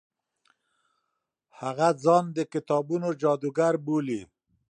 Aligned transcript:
هغه 1.59 1.89
ځان 2.03 2.25
د 2.37 2.39
کتابونو 2.53 3.07
جادوګر 3.21 3.73
بولي. 3.85 4.21